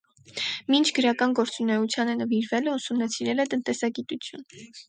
[0.75, 4.49] Մինչ գրական գործունեությանը նվիրվելը ուսումնասիրել է տնտեսագիտություն։